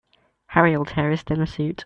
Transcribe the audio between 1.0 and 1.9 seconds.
his dinner suit.